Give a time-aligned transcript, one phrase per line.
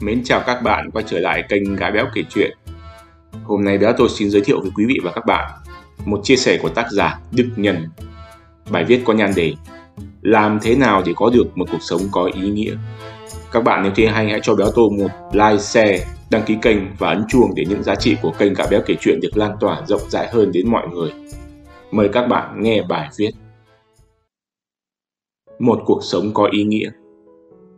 [0.00, 2.56] Mến chào các bạn quay trở lại kênh Gái Béo kể chuyện.
[3.44, 5.50] Hôm nay Béo tôi xin giới thiệu với quý vị và các bạn
[6.04, 7.88] một chia sẻ của tác giả Đức Nhân.
[8.70, 9.54] Bài viết có nhan đề
[10.22, 12.74] Làm thế nào để có được một cuộc sống có ý nghĩa?
[13.52, 16.78] Các bạn nếu thấy hay hãy cho Béo tôi một like, share, đăng ký kênh
[16.98, 19.56] và ấn chuông để những giá trị của kênh Gái Béo kể chuyện được lan
[19.60, 21.10] tỏa rộng rãi hơn đến mọi người.
[21.90, 23.30] Mời các bạn nghe bài viết.
[25.58, 26.90] Một cuộc sống có ý nghĩa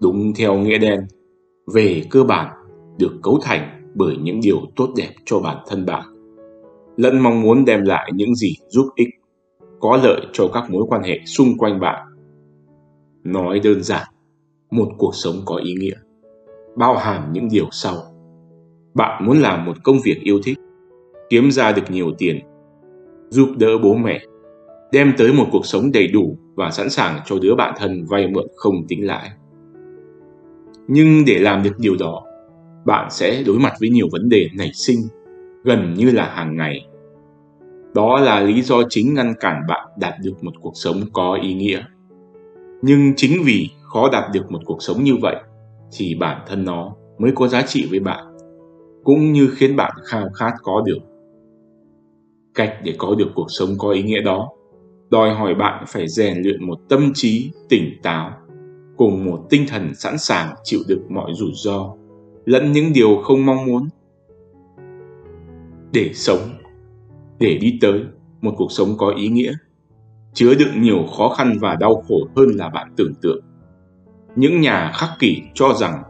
[0.00, 1.06] Đúng theo nghĩa đen
[1.74, 2.54] về cơ bản
[2.98, 6.04] được cấu thành bởi những điều tốt đẹp cho bản thân bạn.
[6.96, 9.08] Lẫn mong muốn đem lại những gì giúp ích,
[9.80, 12.06] có lợi cho các mối quan hệ xung quanh bạn.
[13.24, 14.06] Nói đơn giản,
[14.70, 15.96] một cuộc sống có ý nghĩa,
[16.76, 17.94] bao hàm những điều sau.
[18.94, 20.58] Bạn muốn làm một công việc yêu thích,
[21.30, 22.40] kiếm ra được nhiều tiền,
[23.28, 24.20] giúp đỡ bố mẹ,
[24.92, 28.28] đem tới một cuộc sống đầy đủ và sẵn sàng cho đứa bạn thân vay
[28.28, 29.30] mượn không tính lãi
[30.88, 32.24] nhưng để làm được điều đó,
[32.86, 34.98] bạn sẽ đối mặt với nhiều vấn đề nảy sinh,
[35.64, 36.86] gần như là hàng ngày.
[37.94, 41.54] Đó là lý do chính ngăn cản bạn đạt được một cuộc sống có ý
[41.54, 41.82] nghĩa.
[42.82, 45.36] Nhưng chính vì khó đạt được một cuộc sống như vậy,
[45.96, 48.36] thì bản thân nó mới có giá trị với bạn,
[49.04, 50.98] cũng như khiến bạn khao khát có được.
[52.54, 54.48] Cách để có được cuộc sống có ý nghĩa đó,
[55.10, 58.30] đòi hỏi bạn phải rèn luyện một tâm trí tỉnh táo
[58.98, 61.94] cùng một tinh thần sẵn sàng chịu đựng mọi rủi ro,
[62.44, 63.88] lẫn những điều không mong muốn.
[65.92, 66.38] Để sống,
[67.38, 68.00] để đi tới
[68.40, 69.52] một cuộc sống có ý nghĩa,
[70.34, 73.40] chứa đựng nhiều khó khăn và đau khổ hơn là bạn tưởng tượng.
[74.36, 76.02] Những nhà khắc kỷ cho rằng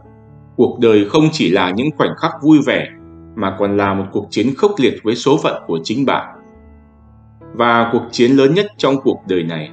[0.57, 2.87] cuộc đời không chỉ là những khoảnh khắc vui vẻ,
[3.35, 6.35] mà còn là một cuộc chiến khốc liệt với số phận của chính bạn.
[7.53, 9.69] Và cuộc chiến lớn nhất trong cuộc đời này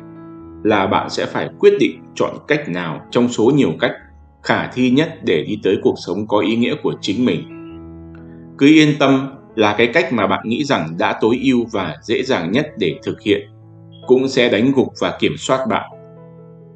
[0.67, 3.92] là bạn sẽ phải quyết định chọn cách nào trong số nhiều cách
[4.42, 7.42] khả thi nhất để đi tới cuộc sống có ý nghĩa của chính mình.
[8.58, 12.23] Cứ yên tâm là cái cách mà bạn nghĩ rằng đã tối ưu và dễ
[12.23, 13.40] dàng nhất để thực hiện
[14.07, 15.90] cũng sẽ đánh gục và kiểm soát bạn.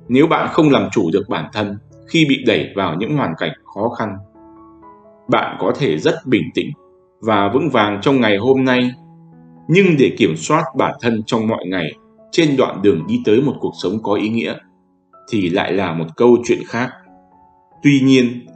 [0.09, 1.79] Nếu bạn không làm chủ được bản thân
[2.09, 4.17] khi bị đẩy vào những hoàn cảnh khó khăn,
[5.29, 6.71] bạn có thể rất bình tĩnh
[7.21, 8.91] và vững vàng trong ngày hôm nay,
[9.69, 11.93] nhưng để kiểm soát bản thân trong mọi ngày
[12.33, 14.55] trên đoạn đường đi tới một cuộc sống có ý nghĩa,
[15.29, 16.91] thì lại là một câu chuyện khác.
[17.83, 18.47] Tuy nhiên,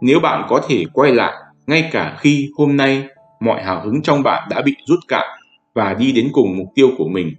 [0.00, 1.32] nếu bạn có thể quay lại,
[1.66, 3.08] ngay cả khi hôm nay
[3.40, 5.26] mọi hào hứng trong bạn đã bị rút cạn
[5.74, 7.34] và đi đến cùng mục tiêu của mình,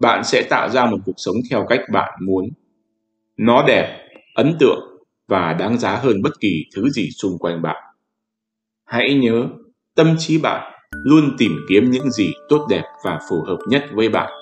[0.00, 2.48] bạn sẽ tạo ra một cuộc sống theo cách bạn muốn.
[3.36, 4.80] Nó đẹp, ấn tượng
[5.28, 7.76] và đáng giá hơn bất kỳ thứ gì xung quanh bạn.
[8.86, 9.48] Hãy nhớ,
[9.96, 10.72] tâm trí bạn
[11.04, 14.32] luôn tìm kiếm những gì tốt đẹp và phù hợp nhất với bạn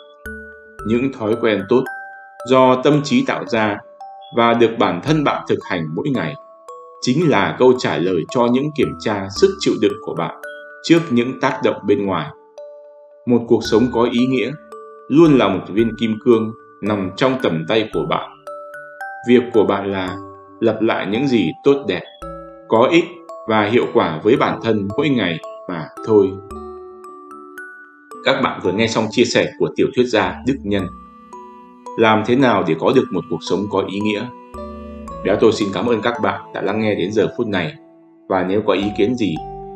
[0.89, 1.85] những thói quen tốt
[2.47, 3.79] do tâm trí tạo ra
[4.37, 6.35] và được bản thân bạn thực hành mỗi ngày.
[7.01, 10.35] Chính là câu trả lời cho những kiểm tra sức chịu đựng của bạn
[10.83, 12.31] trước những tác động bên ngoài.
[13.27, 14.51] Một cuộc sống có ý nghĩa
[15.09, 18.31] luôn là một viên kim cương nằm trong tầm tay của bạn.
[19.29, 20.17] Việc của bạn là
[20.61, 22.03] lập lại những gì tốt đẹp,
[22.69, 23.05] có ích
[23.49, 25.39] và hiệu quả với bản thân mỗi ngày
[25.69, 26.31] mà thôi
[28.29, 30.87] các bạn vừa nghe xong chia sẻ của tiểu thuyết gia Đức Nhân.
[31.99, 34.27] Làm thế nào để có được một cuộc sống có ý nghĩa?
[35.25, 37.75] Béo tôi xin cảm ơn các bạn đã lắng nghe đến giờ phút này.
[38.29, 39.35] Và nếu có ý kiến gì,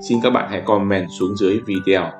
[0.08, 2.10] xin các bạn hãy comment xuống dưới video.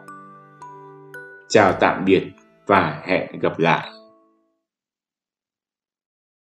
[1.49, 2.23] Chào tạm biệt
[2.67, 3.89] và hẹn gặp lại.